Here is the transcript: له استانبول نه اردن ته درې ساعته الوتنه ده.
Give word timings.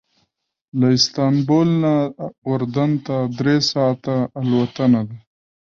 له 0.79 0.87
استانبول 0.97 1.69
نه 1.83 1.93
اردن 2.49 2.91
ته 3.05 3.15
درې 3.39 3.55
ساعته 3.71 4.15
الوتنه 4.41 5.01
ده. 5.07 5.17